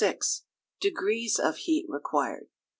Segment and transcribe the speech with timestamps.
[0.81, 2.47] Degrees of Heat Required.